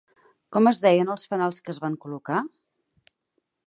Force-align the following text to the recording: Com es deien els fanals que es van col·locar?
Com 0.55 0.69
es 0.71 0.79
deien 0.85 1.13
els 1.15 1.27
fanals 1.33 1.63
que 1.67 1.75
es 1.77 1.83
van 1.87 2.01
col·locar? 2.07 2.43